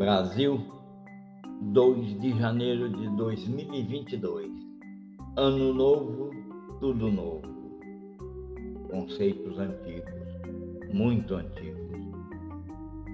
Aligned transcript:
Brasil, 0.00 0.58
2 1.60 2.20
de 2.20 2.32
janeiro 2.38 2.88
de 2.88 3.06
2022. 3.16 4.50
Ano 5.36 5.74
novo, 5.74 6.30
tudo 6.80 7.10
novo. 7.10 7.42
Conceitos 8.90 9.58
antigos, 9.58 10.14
muito 10.94 11.34
antigos. 11.34 11.98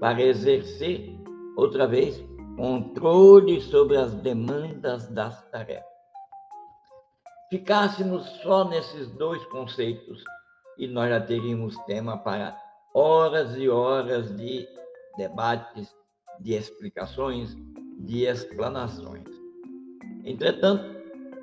para 0.00 0.22
exercer, 0.22 1.18
outra 1.56 1.86
vez, 1.86 2.24
controle 2.56 3.60
sobre 3.60 3.96
as 3.96 4.14
demandas 4.14 5.08
das 5.08 5.42
tarefas. 5.50 5.92
Ficássemos 7.50 8.24
só 8.42 8.66
nesses 8.68 9.10
dois 9.10 9.44
conceitos 9.46 10.24
e 10.78 10.86
nós 10.86 11.10
já 11.10 11.20
teríamos 11.20 11.76
tema 11.84 12.16
para 12.16 12.56
horas 12.94 13.56
e 13.56 13.68
horas 13.68 14.34
de 14.36 14.68
debates, 15.16 15.94
de 16.40 16.54
explicações, 16.54 17.56
de 17.98 18.24
explanações. 18.24 19.28
Entretanto, 20.24 20.84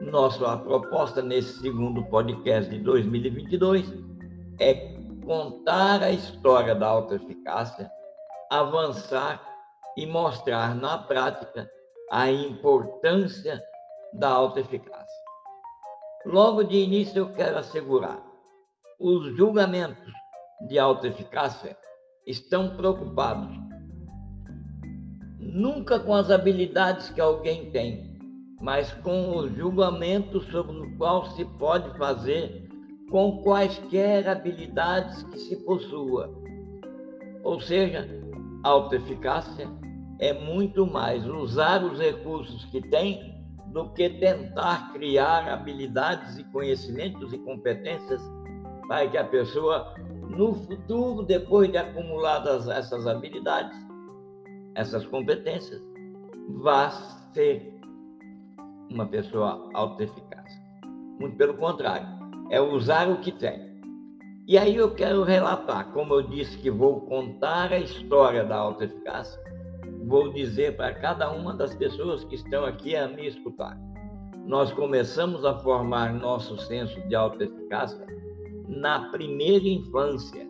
nossa 0.02 0.58
proposta 0.58 1.22
nesse 1.22 1.60
segundo 1.60 2.04
podcast 2.06 2.70
de 2.70 2.80
2022 2.80 3.94
é 4.60 4.96
contar 5.26 6.02
a 6.02 6.12
história 6.12 6.74
da 6.76 6.88
autoeficácia, 6.88 7.92
avançar 8.50 9.42
e 9.98 10.06
mostrar 10.06 10.76
na 10.76 10.98
prática 10.98 11.70
a 12.12 12.32
importância 12.32 13.62
da 14.14 14.30
autoeficácia. 14.30 15.20
Logo 16.26 16.64
de 16.64 16.78
início, 16.78 17.20
eu 17.20 17.34
quero 17.34 17.58
assegurar: 17.58 18.22
os 19.00 19.36
julgamentos 19.38 20.14
de 20.70 20.78
alta 20.78 21.08
eficácia 21.08 21.76
estão 22.26 22.78
preocupados 22.78 23.50
nunca 25.40 26.00
com 26.00 26.14
as 26.14 26.30
habilidades 26.30 27.10
que 27.10 27.20
alguém 27.20 27.72
tem, 27.72 28.20
mas 28.62 28.92
com 28.94 29.36
o 29.36 29.50
julgamento 29.50 30.40
sobre 30.52 30.78
o 30.78 30.98
qual 30.98 31.26
se 31.32 31.44
pode 31.58 31.98
fazer 31.98 32.70
com 33.10 33.42
quaisquer 33.42 34.30
habilidades 34.30 35.24
que 35.24 35.40
se 35.40 35.56
possua. 35.66 36.30
Ou 37.44 37.60
seja, 37.60 38.08
alta 38.64 38.98
eficácia 38.98 39.68
é 40.20 40.34
muito 40.34 40.86
mais 40.86 41.26
usar 41.26 41.84
os 41.84 41.98
recursos 41.98 42.66
que 42.66 42.82
tem 42.90 43.40
do 43.68 43.90
que 43.94 44.10
tentar 44.10 44.94
criar 44.94 45.48
habilidades 45.48 46.38
e 46.38 46.44
conhecimentos 46.46 47.34
e 47.34 47.40
competências 47.40 48.22
para 48.88 49.08
que 49.08 49.18
a 49.18 49.24
pessoa 49.24 49.94
no 50.30 50.54
futuro, 50.54 51.24
depois 51.24 51.72
de 51.72 51.78
acumuladas 51.78 52.68
essas 52.68 53.08
habilidades, 53.08 53.78
essas 54.76 55.06
competências, 55.08 55.82
vá 56.62 56.90
ser 57.34 57.80
uma 58.92 59.06
pessoa 59.08 59.70
autoeficaz. 59.74 60.54
Muito 61.20 61.36
pelo 61.36 61.56
contrário, 61.56 62.08
é 62.50 62.62
usar 62.62 63.10
o 63.10 63.20
que 63.20 63.32
tem. 63.32 63.70
E 64.48 64.58
aí 64.58 64.76
eu 64.76 64.94
quero 64.96 65.24
relatar, 65.24 65.92
como 65.92 66.14
eu 66.14 66.24
disse 66.24 66.58
que 66.58 66.72
vou 66.72 67.02
contar 67.02 67.72
a 67.72 67.80
história 67.80 68.44
da 68.44 68.56
autoeficácia, 68.56 69.40
vou 70.06 70.32
dizer 70.32 70.76
para 70.76 70.94
cada 70.96 71.30
uma 71.32 71.54
das 71.54 71.76
pessoas 71.76 72.24
que 72.24 72.36
estão 72.36 72.66
aqui 72.66 72.96
a 72.96 73.08
me 73.08 73.28
escutar. 73.28 73.78
Nós 74.46 74.72
começamos 74.72 75.46
a 75.46 75.54
formar 75.60 76.14
nosso 76.14 76.58
senso 76.58 77.00
de 77.08 77.14
autoeficácia 77.14 78.04
na 78.70 79.10
primeira 79.10 79.68
infância, 79.68 80.48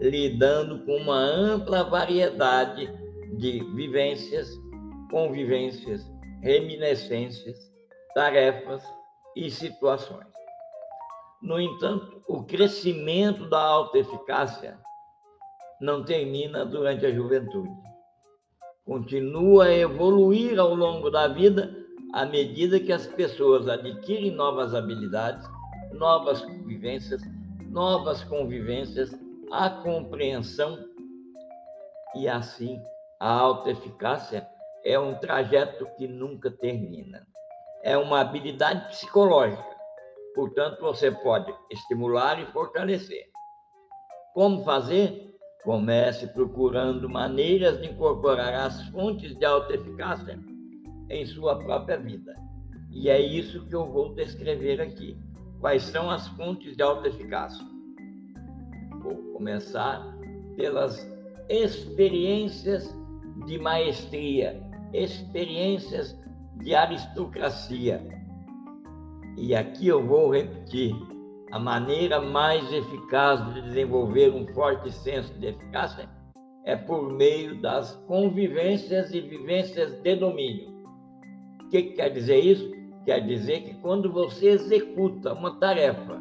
lidando 0.00 0.84
com 0.84 0.96
uma 0.96 1.16
ampla 1.16 1.84
variedade 1.84 2.92
de 3.38 3.62
vivências, 3.74 4.50
convivências, 5.10 6.04
reminiscências, 6.42 7.56
tarefas 8.14 8.82
e 9.36 9.48
situações. 9.48 10.26
No 11.40 11.60
entanto, 11.60 12.22
o 12.26 12.42
crescimento 12.42 13.48
da 13.48 13.60
autoeficácia 13.60 14.78
não 15.80 16.04
termina 16.04 16.64
durante 16.64 17.06
a 17.06 17.14
juventude. 17.14 17.70
Continua 18.84 19.66
a 19.66 19.76
evoluir 19.76 20.58
ao 20.58 20.74
longo 20.74 21.10
da 21.10 21.28
vida 21.28 21.86
à 22.12 22.24
medida 22.24 22.80
que 22.80 22.92
as 22.92 23.06
pessoas 23.06 23.68
adquirem 23.68 24.30
novas 24.30 24.74
habilidades, 24.74 25.46
novas 25.92 26.40
vivências 26.64 27.20
novas 27.76 28.24
convivências, 28.24 29.10
a 29.52 29.68
compreensão 29.68 30.78
e 32.14 32.26
assim 32.26 32.80
a 33.20 33.30
autoeficácia 33.30 34.48
é 34.82 34.98
um 34.98 35.14
trajeto 35.16 35.86
que 35.98 36.08
nunca 36.08 36.50
termina. 36.50 37.26
É 37.82 37.94
uma 37.98 38.22
habilidade 38.22 38.88
psicológica, 38.88 39.76
portanto, 40.34 40.80
você 40.80 41.10
pode 41.10 41.54
estimular 41.70 42.40
e 42.40 42.46
fortalecer. 42.46 43.26
Como 44.32 44.64
fazer? 44.64 45.36
Comece 45.62 46.28
procurando 46.28 47.10
maneiras 47.10 47.78
de 47.78 47.88
incorporar 47.88 48.54
as 48.54 48.88
fontes 48.88 49.36
de 49.36 49.44
autoeficácia 49.44 50.40
em 51.10 51.26
sua 51.26 51.58
própria 51.58 51.98
vida. 51.98 52.34
E 52.90 53.10
é 53.10 53.20
isso 53.20 53.66
que 53.66 53.74
eu 53.74 53.86
vou 53.86 54.14
descrever 54.14 54.80
aqui. 54.80 55.25
Quais 55.60 55.82
são 55.84 56.10
as 56.10 56.28
fontes 56.28 56.76
de 56.76 56.82
alta 56.82 57.08
eficácia? 57.08 57.64
Vou 59.02 59.16
começar 59.32 60.02
pelas 60.56 61.10
experiências 61.48 62.94
de 63.46 63.58
maestria, 63.58 64.62
experiências 64.92 66.18
de 66.56 66.74
aristocracia. 66.74 68.06
E 69.36 69.54
aqui 69.54 69.88
eu 69.88 70.04
vou 70.06 70.30
repetir: 70.30 70.94
a 71.52 71.58
maneira 71.58 72.20
mais 72.20 72.70
eficaz 72.72 73.54
de 73.54 73.62
desenvolver 73.62 74.32
um 74.32 74.46
forte 74.54 74.90
senso 74.90 75.32
de 75.38 75.46
eficácia 75.46 76.08
é 76.64 76.74
por 76.74 77.12
meio 77.12 77.60
das 77.60 77.94
convivências 78.06 79.12
e 79.14 79.20
vivências 79.20 79.92
de 80.02 80.16
domínio. 80.16 80.74
O 81.62 81.68
que, 81.68 81.82
que 81.82 81.92
quer 81.92 82.10
dizer 82.10 82.40
isso? 82.40 82.75
Quer 83.06 83.20
dizer 83.20 83.60
que 83.62 83.74
quando 83.74 84.10
você 84.10 84.48
executa 84.48 85.32
uma 85.32 85.52
tarefa, 85.60 86.20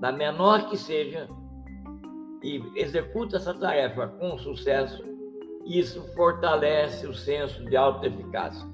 da 0.00 0.10
menor 0.10 0.70
que 0.70 0.76
seja, 0.78 1.28
e 2.42 2.62
executa 2.74 3.36
essa 3.36 3.52
tarefa 3.52 4.08
com 4.08 4.38
sucesso, 4.38 5.04
isso 5.66 6.02
fortalece 6.14 7.06
o 7.06 7.12
senso 7.12 7.62
de 7.66 7.76
autoeficácia. 7.76 8.66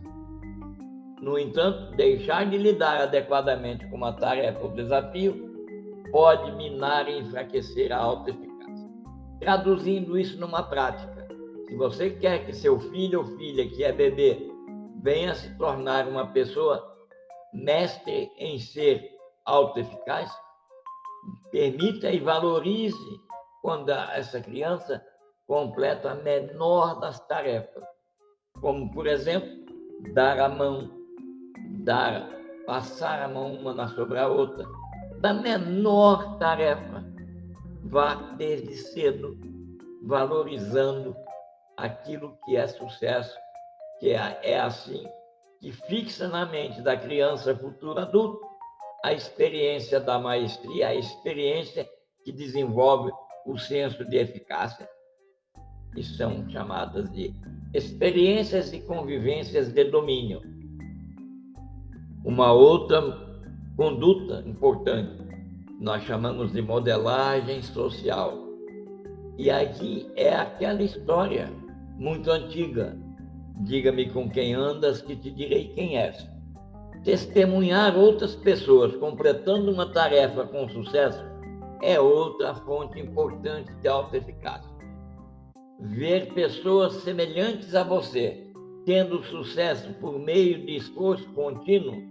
No 1.21 1.37
entanto, 1.37 1.97
deixar 1.97 2.49
de 2.49 2.57
lidar 2.57 3.01
adequadamente 3.01 3.85
com 3.89 3.97
uma 3.97 4.13
tarefa 4.13 4.63
ou 4.63 4.71
desafio 4.71 5.53
pode 6.13 6.53
minar 6.53 7.09
e 7.09 7.19
enfraquecer 7.19 7.91
a 7.91 7.97
autoeficácia. 7.97 8.89
Traduzindo 9.41 10.17
isso 10.17 10.39
numa 10.39 10.63
prática, 10.63 11.27
se 11.67 11.75
você 11.75 12.09
quer 12.09 12.47
que 12.47 12.53
seu 12.53 12.79
filho 12.79 13.19
ou 13.19 13.25
filha 13.37 13.69
que 13.69 13.83
é 13.83 13.91
bebê 13.91 14.49
venha 15.03 15.35
se 15.35 15.53
tornar 15.59 16.07
uma 16.07 16.29
pessoa 16.29 16.96
mestre 17.57 18.31
em 18.37 18.59
ser 18.59 19.17
autoeficaz, 19.45 20.31
permita 21.51 22.11
e 22.11 22.21
valorize 22.21 23.21
quando 23.63 23.91
essa 23.91 24.41
criança 24.41 25.05
completa 25.47 26.11
a 26.11 26.15
menor 26.15 27.01
das 27.01 27.19
tarefas, 27.27 27.83
como, 28.61 28.91
por 28.93 29.07
exemplo, 29.07 29.49
dar 30.13 30.39
a 30.39 30.49
mão, 30.49 30.91
dar, 31.85 32.29
passar 32.67 33.23
a 33.23 33.29
mão 33.29 33.55
uma 33.55 33.89
sobre 33.89 34.19
a 34.19 34.29
outra, 34.29 34.67
da 35.21 35.33
menor 35.33 36.39
tarefa, 36.39 37.05
vá 37.85 38.15
desde 38.37 38.75
cedo 38.77 39.39
valorizando 40.03 41.17
aquilo 41.77 42.37
que 42.45 42.57
é 42.57 42.67
sucesso, 42.67 43.37
que 43.99 44.11
é, 44.11 44.39
é 44.43 44.61
assim 44.61 45.05
que 45.61 45.73
fixa 45.73 46.29
na 46.29 46.47
mente 46.47 46.81
da 46.83 46.97
criança 46.97 47.57
futura 47.57 48.03
adulto 48.03 48.41
a 49.05 49.13
experiência 49.13 50.01
da 50.01 50.19
maestria, 50.19 50.89
a 50.89 50.95
experiência 50.95 51.89
que 52.25 52.33
desenvolve 52.33 53.13
o 53.47 53.57
senso 53.57 54.05
de 54.05 54.17
eficácia, 54.17 54.89
que 55.95 56.03
são 56.03 56.49
chamadas 56.49 57.11
de 57.13 57.33
experiências 57.73 58.73
e 58.73 58.81
convivências 58.81 59.73
de 59.73 59.85
domínio. 59.85 60.43
Uma 62.25 62.53
outra 62.53 63.01
conduta 63.77 64.43
importante 64.47 65.27
nós 65.79 66.03
chamamos 66.05 66.53
de 66.53 66.63
modelagem 66.63 67.63
social. 67.63 68.47
E 69.39 69.51
aqui 69.51 70.11
é 70.17 70.35
aquela 70.35 70.83
história 70.83 71.53
muito 71.99 72.31
antiga. 72.31 72.97
Diga-me 73.59 74.11
com 74.11 74.29
quem 74.29 74.55
andas, 74.55 75.01
que 75.01 75.17
te 75.17 75.31
direi 75.31 75.69
quem 75.69 75.99
és. 75.99 76.29
Testemunhar 77.05 77.97
outras 77.97 78.35
pessoas 78.35 78.95
completando 78.97 79.71
uma 79.71 79.91
tarefa 79.93 80.45
com 80.45 80.69
sucesso 80.69 81.25
é 81.83 82.01
outra 82.01 82.55
fonte 82.55 82.99
importante 82.99 83.73
de 83.75 83.89
alta 83.89 84.17
eficácia. 84.17 84.71
Ver 85.79 86.33
pessoas 86.33 86.95
semelhantes 86.95 87.75
a 87.75 87.85
você 87.85 88.47
tendo 88.87 89.23
sucesso 89.25 89.93
por 89.95 90.17
meio 90.17 90.65
de 90.65 90.77
esforço 90.77 91.29
contínuo, 91.33 92.09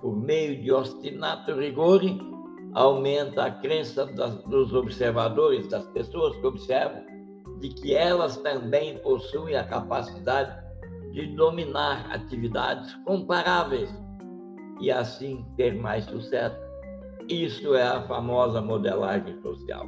por 0.00 0.16
meio 0.16 0.60
de 0.60 0.72
ostinato 0.72 1.54
rigor, 1.54 2.00
aumenta 2.72 3.44
a 3.44 3.50
crença 3.50 4.06
das, 4.06 4.42
dos 4.44 4.72
observadores, 4.72 5.68
das 5.68 5.86
pessoas 5.88 6.34
que 6.36 6.46
observam, 6.46 7.04
de 7.60 7.68
que 7.70 7.94
elas 7.94 8.36
também 8.38 8.98
possuem 8.98 9.56
a 9.56 9.64
capacidade 9.64 10.64
de 11.12 11.34
dominar 11.34 12.10
atividades 12.12 12.94
comparáveis 13.04 13.90
e 14.80 14.90
assim 14.90 15.44
ter 15.56 15.74
mais 15.74 16.04
sucesso. 16.04 16.56
Isso 17.28 17.74
é 17.74 17.82
a 17.82 18.02
famosa 18.06 18.60
modelagem 18.60 19.40
social. 19.40 19.86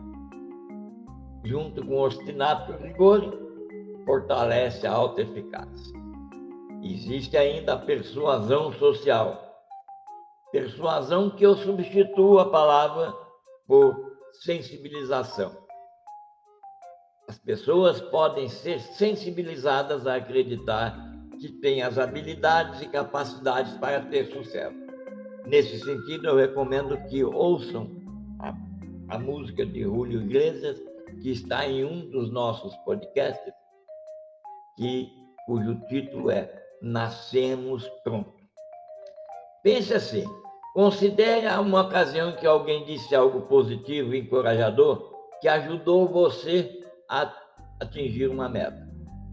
Junto 1.45 1.85
com 1.85 1.95
o 1.95 2.07
ostinato 2.07 2.73
rigor, 2.83 3.23
fortalece 4.05 4.87
a 4.87 4.93
alta 4.93 5.23
eficácia. 5.23 5.99
Existe 6.83 7.37
ainda 7.37 7.75
a 7.75 7.79
persuasão 7.79 8.73
social 8.73 9.49
Persuasão 10.51 11.29
que 11.29 11.45
eu 11.45 11.55
substituo 11.55 12.39
a 12.39 12.51
palavra 12.51 13.15
por 13.67 13.95
sensibilização. 14.33 15.68
As 17.29 17.39
pessoas 17.39 18.01
podem 18.01 18.49
ser 18.49 18.81
sensibilizadas 18.81 20.07
a 20.07 20.15
acreditar 20.15 21.13
que 21.39 21.53
têm 21.61 21.83
as 21.83 21.99
habilidades 21.99 22.81
e 22.81 22.89
capacidades 22.89 23.75
para 23.75 24.01
ter 24.01 24.33
sucesso. 24.33 24.75
Nesse 25.45 25.79
sentido, 25.79 26.29
eu 26.29 26.37
recomendo 26.37 26.97
que 27.09 27.23
ouçam 27.23 27.91
a, 28.41 28.55
a 29.15 29.19
música 29.19 29.65
de 29.67 29.83
Julio 29.83 30.23
Iglesias, 30.23 30.81
que 31.23 31.31
está 31.31 31.67
em 31.67 31.85
um 31.85 32.09
dos 32.11 32.31
nossos 32.33 32.75
podcasts, 32.79 33.53
que, 34.79 35.09
cujo 35.47 35.79
título 35.89 36.31
é 36.31 36.51
Nascemos 36.81 37.87
Prontos. 38.03 38.43
Pense 39.63 39.93
assim: 39.93 40.25
considere 40.73 41.47
uma 41.59 41.83
ocasião 41.83 42.33
que 42.37 42.47
alguém 42.47 42.85
disse 42.87 43.15
algo 43.15 43.43
positivo 43.43 44.15
encorajador 44.15 45.13
que 45.41 45.49
ajudou 45.49 46.09
você 46.09 46.78
a 47.09 47.33
atingir 47.81 48.29
uma 48.29 48.49
meta. 48.49 48.87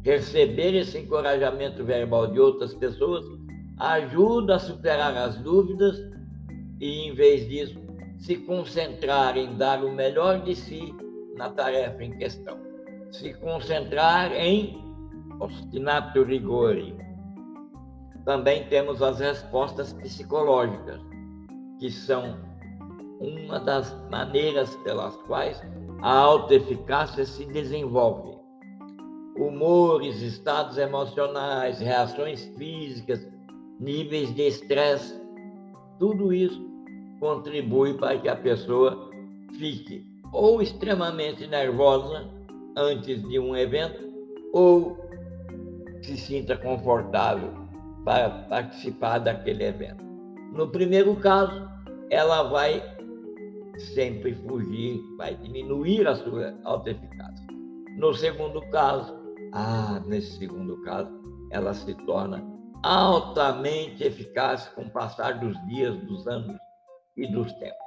Receber 0.03 0.75
esse 0.75 0.99
encorajamento 0.99 1.83
verbal 1.83 2.27
de 2.27 2.39
outras 2.39 2.73
pessoas 2.73 3.25
ajuda 3.79 4.55
a 4.55 4.59
superar 4.59 5.15
as 5.17 5.37
dúvidas 5.37 5.97
e, 6.79 7.07
em 7.07 7.13
vez 7.13 7.47
disso, 7.47 7.79
se 8.19 8.37
concentrar 8.37 9.37
em 9.37 9.55
dar 9.57 9.83
o 9.83 9.91
melhor 9.91 10.41
de 10.41 10.55
si 10.55 10.95
na 11.35 11.49
tarefa 11.49 12.03
em 12.03 12.17
questão. 12.17 12.57
Se 13.11 13.33
concentrar 13.35 14.31
em 14.33 14.81
ostinato 15.39 16.23
rigore, 16.23 16.95
também 18.23 18.67
temos 18.67 19.01
as 19.01 19.19
respostas 19.19 19.93
psicológicas, 19.93 20.99
que 21.79 21.89
são 21.91 22.37
uma 23.19 23.59
das 23.59 23.95
maneiras 24.09 24.75
pelas 24.77 25.15
quais 25.23 25.61
a 26.05 26.19
autoeficácia 26.19 27.25
se 27.25 27.45
desenvolve. 27.45 28.37
Humores, 29.35 30.21
estados 30.21 30.77
emocionais, 30.77 31.79
reações 31.79 32.45
físicas, 32.55 33.27
níveis 33.79 34.31
de 34.35 34.43
estresse, 34.43 35.19
tudo 35.97 36.31
isso 36.31 36.63
contribui 37.19 37.95
para 37.95 38.19
que 38.19 38.29
a 38.29 38.35
pessoa 38.35 39.09
fique 39.57 40.05
ou 40.31 40.61
extremamente 40.61 41.47
nervosa 41.47 42.29
antes 42.77 43.27
de 43.27 43.39
um 43.39 43.55
evento 43.55 43.99
ou 44.53 44.95
se 46.03 46.15
sinta 46.17 46.55
confortável 46.55 47.51
para 48.03 48.29
participar 48.47 49.17
daquele 49.17 49.63
evento. 49.63 50.05
No 50.53 50.67
primeiro 50.67 51.15
caso, 51.15 51.67
ela 52.11 52.43
vai 52.43 52.94
sempre 53.79 54.33
fugir, 54.35 54.99
vai 55.17 55.35
diminuir 55.35 56.07
a 56.07 56.15
sua 56.15 56.57
autoeficácia. 56.63 57.47
No 57.97 58.13
segundo 58.13 58.61
caso, 58.69 59.15
ah, 59.53 60.01
nesse 60.05 60.37
segundo 60.37 60.81
caso, 60.83 61.09
ela 61.51 61.73
se 61.73 61.93
torna 62.05 62.43
altamente 62.83 64.03
eficaz 64.03 64.67
com 64.69 64.83
o 64.83 64.89
passar 64.91 65.39
dos 65.39 65.57
dias, 65.67 65.95
dos 66.05 66.27
anos 66.27 66.57
e 67.17 67.27
dos 67.27 67.51
tempos. 67.53 67.85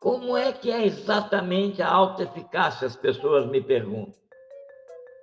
Como 0.00 0.36
é 0.36 0.52
que 0.52 0.70
é 0.70 0.84
exatamente 0.84 1.80
a 1.80 1.90
autoeficácia? 1.90 2.86
As 2.86 2.94
pessoas 2.94 3.46
me 3.50 3.60
perguntam. 3.60 4.14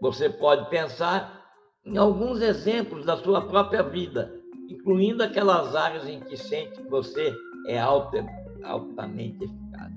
Você 0.01 0.27
pode 0.27 0.69
pensar 0.71 1.45
em 1.85 1.97
alguns 1.97 2.41
exemplos 2.41 3.05
da 3.05 3.15
sua 3.15 3.47
própria 3.47 3.83
vida, 3.83 4.33
incluindo 4.67 5.23
aquelas 5.23 5.75
áreas 5.75 6.07
em 6.07 6.19
que 6.19 6.35
sente 6.35 6.81
que 6.81 6.89
você 6.89 7.31
é 7.67 7.77
altamente 8.63 9.43
eficaz. 9.43 9.91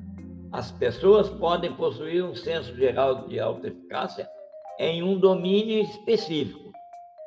As 0.52 0.70
pessoas 0.70 1.28
podem 1.28 1.74
possuir 1.74 2.24
um 2.24 2.34
senso 2.34 2.74
geral 2.76 3.26
de 3.26 3.40
autoeficácia 3.40 4.28
em 4.78 5.02
um 5.02 5.18
domínio 5.18 5.82
específico, 5.82 6.72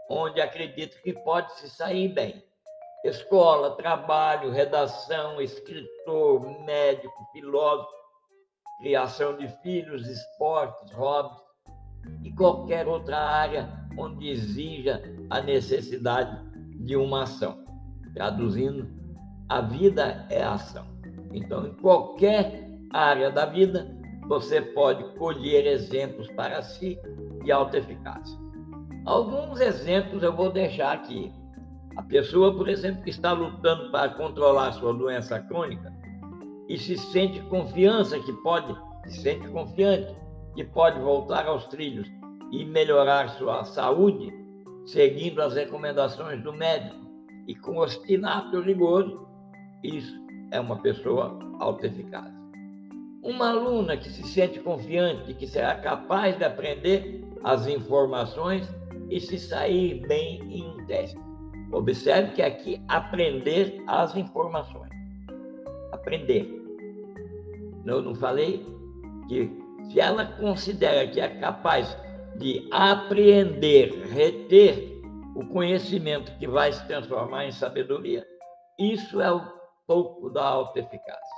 onde 0.09 0.39
acredita 0.39 0.97
que 1.03 1.13
pode 1.13 1.51
se 1.59 1.69
sair 1.69 2.07
bem. 2.09 2.41
Escola, 3.03 3.75
trabalho, 3.75 4.51
redação, 4.51 5.41
escritor, 5.41 6.63
médico, 6.65 7.27
filósofo, 7.33 7.91
criação 8.79 9.37
de 9.37 9.47
filhos, 9.61 10.07
esportes, 10.07 10.91
hobbies 10.93 11.37
e 12.23 12.31
qualquer 12.31 12.87
outra 12.87 13.17
área 13.17 13.69
onde 13.97 14.29
exija 14.29 15.01
a 15.29 15.41
necessidade 15.41 16.45
de 16.85 16.95
uma 16.95 17.23
ação. 17.23 17.65
Traduzindo, 18.13 18.89
a 19.49 19.61
vida 19.61 20.25
é 20.29 20.43
ação. 20.43 20.96
Então, 21.33 21.67
em 21.67 21.73
qualquer 21.75 22.67
área 22.91 23.29
da 23.29 23.45
vida, 23.45 23.87
você 24.27 24.61
pode 24.61 25.03
colher 25.15 25.65
exemplos 25.65 26.27
para 26.31 26.61
si 26.61 26.99
de 27.43 27.51
alta 27.51 27.77
eficácia. 27.77 28.37
Alguns 29.05 29.61
exemplos 29.61 30.21
eu 30.21 30.35
vou 30.35 30.51
deixar 30.51 30.93
aqui. 30.93 31.31
A 31.95 32.03
pessoa, 32.03 32.53
por 32.53 32.67
exemplo, 32.67 33.03
que 33.03 33.09
está 33.09 33.31
lutando 33.31 33.89
para 33.89 34.09
controlar 34.09 34.73
sua 34.73 34.93
doença 34.93 35.39
crônica 35.39 35.91
e 36.67 36.77
se 36.77 36.97
sente 36.97 37.39
confiança 37.43 38.19
que 38.19 38.33
pode, 38.43 38.75
se 39.05 39.21
sente 39.21 39.47
confiante 39.47 40.13
que 40.53 40.63
pode 40.63 40.99
voltar 40.99 41.47
aos 41.47 41.65
trilhos 41.67 42.07
e 42.51 42.65
melhorar 42.65 43.29
sua 43.29 43.63
saúde, 43.63 44.33
seguindo 44.85 45.41
as 45.41 45.55
recomendações 45.55 46.43
do 46.43 46.51
médico 46.51 46.95
e 47.47 47.55
com 47.55 47.77
obstinato 47.77 48.59
rigor, 48.59 49.27
isso 49.83 50.26
é 50.51 50.59
uma 50.59 50.77
pessoa 50.77 51.37
autoeficaz. 51.59 52.31
Uma 53.21 53.49
aluna 53.49 53.97
que 53.97 54.09
se 54.09 54.23
sente 54.23 54.59
confiante 54.59 55.33
que 55.33 55.47
será 55.47 55.75
capaz 55.75 56.37
de 56.37 56.43
aprender 56.43 57.25
as 57.43 57.67
informações 57.67 58.67
e 59.09 59.19
se 59.19 59.37
sair 59.37 60.05
bem 60.07 60.41
em 60.49 60.67
um 60.67 60.85
teste. 60.85 61.17
Observe 61.71 62.31
que 62.33 62.41
aqui 62.41 62.81
aprender 62.87 63.83
as 63.87 64.15
informações. 64.15 64.91
Aprender. 65.91 66.49
Eu 67.85 68.01
não 68.01 68.15
falei 68.15 68.65
que 69.27 69.51
se 69.89 69.99
ela 69.99 70.25
considera 70.25 71.07
que 71.07 71.19
é 71.19 71.27
capaz 71.27 71.97
de 72.37 72.67
apreender, 72.71 74.07
reter 74.07 75.01
o 75.35 75.45
conhecimento 75.45 76.31
que 76.37 76.47
vai 76.47 76.71
se 76.71 76.85
transformar 76.87 77.45
em 77.45 77.51
sabedoria, 77.51 78.25
isso 78.79 79.21
é 79.21 79.31
o 79.31 79.56
pouco 79.87 80.29
da 80.29 80.45
autoeficácia. 80.45 81.37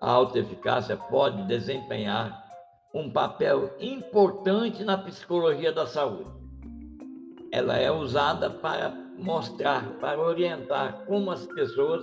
A 0.00 0.10
autoeficácia 0.10 0.96
pode 0.96 1.42
desempenhar 1.48 2.46
um 2.94 3.10
papel 3.10 3.74
importante 3.80 4.84
na 4.84 4.96
psicologia 4.96 5.72
da 5.72 5.86
saúde. 5.86 6.30
Ela 7.52 7.76
é 7.76 7.90
usada 7.90 8.48
para 8.48 8.90
mostrar, 9.18 9.98
para 9.98 10.20
orientar 10.20 11.04
como 11.06 11.30
as 11.30 11.44
pessoas 11.46 12.02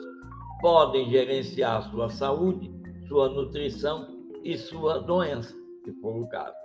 podem 0.62 1.10
gerenciar 1.10 1.90
sua 1.90 2.10
saúde, 2.10 2.72
sua 3.08 3.30
nutrição 3.30 4.08
e 4.44 4.58
sua 4.58 5.00
doença, 5.00 5.56
se 5.84 5.94
for 6.02 6.16
o 6.16 6.28
caso. 6.28 6.56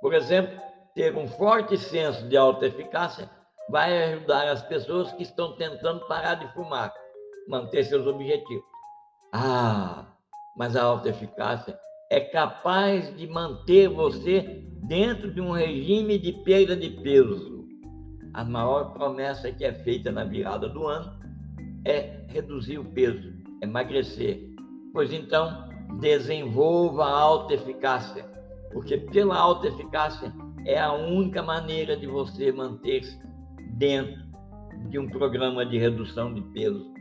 Por 0.00 0.14
exemplo, 0.14 0.60
ter 0.94 1.16
um 1.16 1.26
forte 1.26 1.76
senso 1.76 2.28
de 2.28 2.36
autoeficácia 2.36 3.28
vai 3.70 4.12
ajudar 4.12 4.48
as 4.48 4.62
pessoas 4.62 5.12
que 5.12 5.22
estão 5.22 5.56
tentando 5.56 6.06
parar 6.06 6.34
de 6.34 6.52
fumar, 6.54 6.92
manter 7.48 7.84
seus 7.84 8.06
objetivos. 8.06 8.64
Ah, 9.32 10.06
mas 10.56 10.76
a 10.76 10.82
autoeficácia 10.82 11.78
é 12.10 12.20
capaz 12.20 13.14
de 13.16 13.26
manter 13.26 13.88
você 13.88 14.64
dentro 14.86 15.32
de 15.32 15.40
um 15.40 15.50
regime 15.50 16.18
de 16.18 16.32
perda 16.32 16.76
de 16.76 16.90
peso. 16.90 17.64
A 18.32 18.44
maior 18.44 18.92
promessa 18.92 19.50
que 19.50 19.64
é 19.64 19.72
feita 19.72 20.12
na 20.12 20.24
virada 20.24 20.68
do 20.68 20.86
ano 20.86 21.18
é 21.84 22.24
reduzir 22.28 22.78
o 22.78 22.84
peso, 22.84 23.32
emagrecer. 23.62 24.40
Pois 24.92 25.12
então, 25.12 25.68
desenvolva 26.00 27.04
a 27.04 27.20
autoeficácia, 27.20 28.24
porque 28.72 28.98
pela 28.98 29.36
autoeficácia 29.36 30.32
é 30.66 30.78
a 30.78 30.92
única 30.92 31.42
maneira 31.42 31.96
de 31.96 32.06
você 32.06 32.52
manter-se 32.52 33.18
dentro 33.76 34.22
de 34.88 34.98
um 34.98 35.08
programa 35.08 35.64
de 35.64 35.78
redução 35.78 36.32
de 36.32 36.40
peso. 36.52 36.92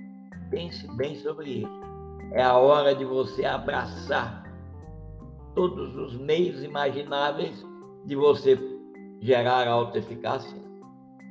Pense 0.50 0.88
bem 0.96 1.16
sobre 1.18 1.62
isso. 1.62 1.84
É 2.32 2.42
a 2.42 2.58
hora 2.58 2.96
de 2.96 3.06
você 3.06 3.46
abraçar 3.46 4.44
todos 5.56 5.96
os 5.96 6.18
meios 6.18 6.64
imagináveis 6.64 7.64
de 8.06 8.16
você 8.16 8.58
gerar 9.22 9.68
autoeficácia, 9.68 10.58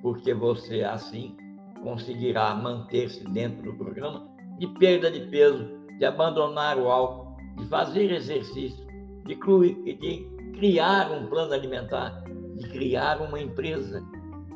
porque 0.01 0.33
você 0.33 0.83
assim 0.83 1.37
conseguirá 1.83 2.55
manter-se 2.55 3.25
dentro 3.31 3.63
do 3.63 3.77
programa 3.77 4.29
de 4.59 4.67
perda 4.79 5.11
de 5.11 5.21
peso, 5.27 5.69
de 5.99 6.05
abandonar 6.05 6.79
o 6.79 6.89
álcool, 6.89 7.37
de 7.57 7.67
fazer 7.67 8.13
exercício, 8.13 8.87
de, 9.27 9.35
de 9.35 10.33
criar 10.55 11.11
um 11.11 11.27
plano 11.27 11.53
alimentar, 11.53 12.23
de 12.57 12.69
criar 12.69 13.21
uma 13.21 13.41
empresa, 13.41 14.03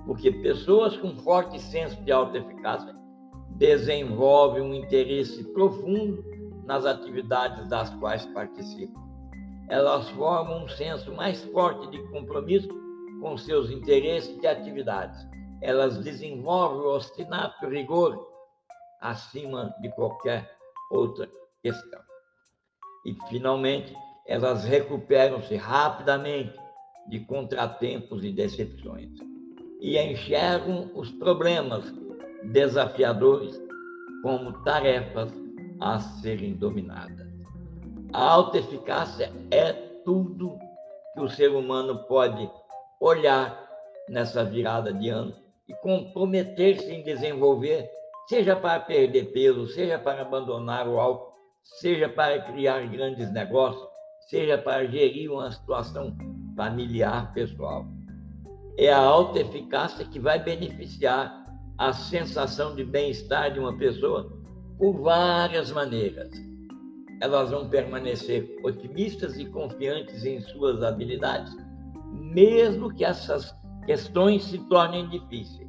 porque 0.07 0.31
pessoas 0.31 0.97
com 0.97 1.17
forte 1.17 1.61
senso 1.61 2.01
de 2.03 2.13
autoeficácia 2.13 2.95
desenvolvem 3.51 4.63
um 4.63 4.73
interesse 4.73 5.43
profundo 5.53 6.25
nas 6.65 6.87
atividades 6.87 7.69
das 7.69 7.91
quais 7.97 8.25
participam. 8.27 9.05
Elas 9.69 10.09
formam 10.11 10.65
um 10.65 10.69
senso 10.69 11.13
mais 11.13 11.43
forte 11.47 11.91
de 11.91 11.99
compromisso 12.11 12.69
com 13.21 13.37
seus 13.37 13.71
interesses 13.71 14.39
e 14.41 14.47
atividades. 14.47 15.27
Elas 15.61 15.99
desenvolvem 15.99 16.81
o 16.81 16.95
obstinato 16.95 17.67
rigor 17.67 18.25
acima 19.01 19.75
de 19.81 19.91
qualquer 19.95 20.49
outra 20.91 21.29
questão. 21.63 22.01
E, 23.05 23.17
finalmente, 23.29 23.93
elas 24.27 24.65
recuperam-se 24.65 25.57
rapidamente 25.57 26.57
de 27.09 27.21
contratempos 27.21 28.25
e 28.25 28.33
decepções 28.33 29.11
e 29.87 29.97
enxergam 29.97 30.91
os 30.97 31.13
problemas 31.13 31.85
desafiadores 32.43 33.57
como 34.21 34.65
tarefas 34.65 35.33
a 35.81 36.01
serem 36.01 36.55
dominadas. 36.55 37.29
A 38.13 38.21
alta 38.21 38.59
eficácia 38.59 39.33
é 39.49 39.73
tudo 40.05 40.59
que 41.15 41.21
o 41.21 41.29
ser 41.29 41.53
humano 41.53 42.01
pode 42.09 42.51
olhar 43.01 43.65
nessa 44.09 44.45
virada 44.45 44.93
de 44.93 45.09
ano 45.09 45.33
e 45.69 45.75
comprometer-se 45.75 46.91
em 46.91 47.05
desenvolver, 47.05 47.89
seja 48.29 48.57
para 48.57 48.81
perder 48.81 49.27
peso, 49.27 49.69
seja 49.69 50.01
para 50.01 50.23
abandonar 50.23 50.89
o 50.89 50.99
álcool, 50.99 51.33
seja 51.63 52.09
para 52.09 52.43
criar 52.43 52.85
grandes 52.89 53.31
negócios, 53.31 53.87
seja 54.29 54.59
para 54.59 54.85
gerir 54.87 55.31
uma 55.31 55.53
situação 55.53 56.13
familiar 56.57 57.33
pessoal 57.33 57.87
é 58.79 58.93
a 58.93 58.99
alta 58.99 59.41
eficácia 59.41 60.05
que 60.05 60.21
vai 60.21 60.43
beneficiar 60.43 61.47
a 61.79 61.93
sensação 61.93 62.75
de 62.75 62.85
bem-estar 62.85 63.53
de 63.53 63.59
uma 63.59 63.77
pessoa 63.77 64.31
por 64.79 64.93
várias 65.01 65.73
maneiras. 65.73 66.31
Elas 67.21 67.51
vão 67.51 67.69
permanecer 67.69 68.59
otimistas 68.63 69.39
e 69.39 69.47
confiantes 69.47 70.25
em 70.25 70.41
suas 70.41 70.83
habilidades, 70.83 71.55
mesmo 72.13 72.95
que 72.95 73.05
essas 73.05 73.55
questões 73.87 74.45
se 74.45 74.59
tornem 74.69 75.09
difíceis. 75.09 75.69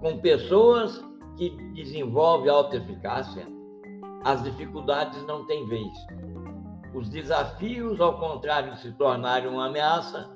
Com 0.00 0.18
pessoas 0.18 1.04
que 1.36 1.50
desenvolvem 1.74 2.50
alta 2.50 2.76
eficácia, 2.76 3.46
as 4.24 4.42
dificuldades 4.42 5.24
não 5.26 5.46
têm 5.46 5.66
vez. 5.68 5.92
Os 6.94 7.08
desafios, 7.08 8.00
ao 8.00 8.18
contrário 8.18 8.76
se 8.76 8.92
tornarem 8.92 9.48
uma 9.48 9.66
ameaça, 9.66 10.28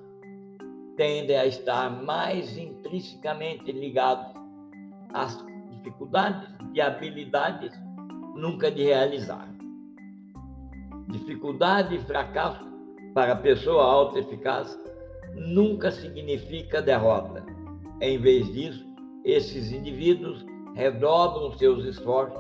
tendem 0.97 1.37
a 1.37 1.47
estar 1.47 1.91
mais 2.03 2.57
intrinsecamente 2.57 3.71
ligados 3.71 4.33
às 5.13 5.45
dificuldades 5.71 6.49
e 6.75 6.81
habilidades 6.81 7.73
nunca 8.35 8.71
de 8.71 8.85
realizar. 8.85 9.49
Dificuldade 11.09 11.95
e 11.95 12.01
fracasso 12.01 12.65
para 13.15 13.33
a 13.33 13.37
pessoa 13.37 13.85
autoeficaz 13.85 14.79
nunca 15.35 15.91
significa 15.91 16.83
derrota. 16.83 17.45
Em 18.01 18.19
vez 18.19 18.53
disso, 18.53 18.85
esses 19.25 19.73
indivíduos 19.73 20.45
redobram 20.75 21.53
seus 21.53 21.85
esforços, 21.85 22.39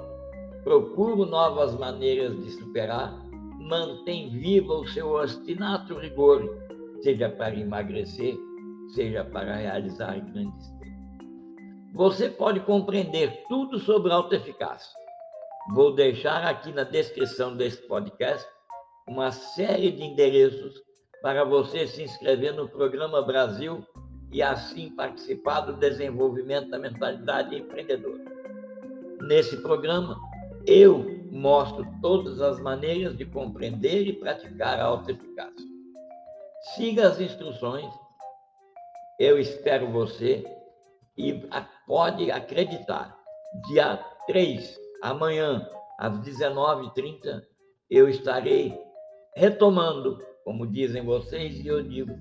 procuram 0.62 1.24
novas 1.26 1.74
maneiras 1.78 2.36
de 2.42 2.50
superar, 2.50 3.14
mantêm 3.58 4.28
vivo 4.30 4.80
o 4.80 4.88
seu 4.88 5.14
obstinato 5.14 5.94
rigor, 5.98 6.42
seja 7.02 7.30
para 7.30 7.58
emagrecer, 7.58 8.36
seja 8.94 9.24
para 9.24 9.56
realizar 9.56 10.18
grandes 10.20 10.68
feitos. 10.78 10.96
Você 11.94 12.28
pode 12.28 12.60
compreender 12.60 13.44
tudo 13.48 13.78
sobre 13.78 14.12
autoeficácia. 14.12 14.94
Vou 15.74 15.94
deixar 15.94 16.44
aqui 16.44 16.72
na 16.72 16.84
descrição 16.84 17.56
desse 17.56 17.82
podcast 17.88 18.46
uma 19.08 19.30
série 19.30 19.90
de 19.90 20.02
endereços 20.02 20.82
para 21.22 21.44
você 21.44 21.86
se 21.86 22.02
inscrever 22.02 22.52
no 22.54 22.68
Programa 22.68 23.22
Brasil 23.22 23.84
e 24.30 24.42
assim 24.42 24.90
participar 24.90 25.60
do 25.60 25.72
desenvolvimento 25.74 26.70
da 26.70 26.78
mentalidade 26.78 27.56
empreendedora. 27.56 28.24
Nesse 29.22 29.56
programa, 29.62 30.16
eu 30.66 31.04
mostro 31.30 31.86
todas 32.02 32.40
as 32.40 32.60
maneiras 32.60 33.16
de 33.16 33.24
compreender 33.24 34.06
e 34.06 34.12
praticar 34.12 34.78
a 34.78 34.84
autoeficácia. 34.84 35.66
Siga 36.74 37.08
as 37.08 37.20
instruções 37.20 37.92
eu 39.18 39.38
espero 39.38 39.90
você 39.90 40.44
E 41.16 41.42
pode 41.86 42.30
acreditar, 42.30 43.16
dia 43.68 43.96
3, 44.26 44.78
amanhã, 45.02 45.66
às 45.98 46.18
19h30, 46.20 47.42
eu 47.90 48.06
estarei 48.08 48.78
retomando, 49.34 50.20
como 50.44 50.66
dizem 50.66 51.02
vocês, 51.04 51.58
e 51.64 51.66
eu 51.66 51.82
digo, 51.82 52.12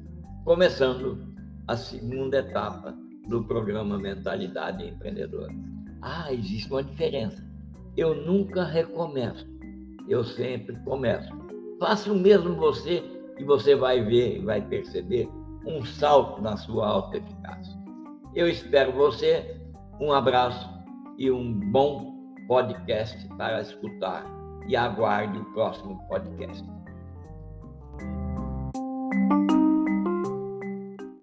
começando 0.46 1.36
a 1.68 1.76
segunda 1.76 2.38
etapa 2.38 2.96
do 3.28 3.44
programa 3.44 3.98
Mentalidade 3.98 4.88
Empreendedora. 4.88 5.52
Ah, 6.02 6.32
existe 6.32 6.72
uma 6.72 6.84
diferença. 6.84 7.44
Eu 7.98 8.16
nunca 8.16 8.64
recomeço, 8.64 9.46
eu 10.08 10.24
sempre 10.24 10.78
começo. 10.86 11.30
Faça 11.80 12.12
o 12.14 12.16
mesmo 12.16 12.56
você 12.56 13.04
e 13.38 13.44
você 13.44 13.76
vai 13.76 14.02
ver 14.02 14.38
e 14.38 14.46
vai 14.46 14.62
perceber 14.62 15.28
um 15.66 15.84
salto 15.84 16.42
na 16.42 16.56
sua 16.58 16.88
alta 16.88 17.18
eficácia. 17.18 17.76
Eu 18.34 18.48
espero 18.48 18.92
você. 18.92 19.60
Um 20.00 20.12
abraço 20.12 20.70
e 21.18 21.32
um 21.32 21.54
bom 21.72 22.14
podcast 22.48 23.28
para 23.38 23.62
escutar. 23.62 24.26
E 24.68 24.76
aguarde 24.76 25.38
o 25.38 25.46
próximo 25.54 26.00
podcast. 26.08 26.64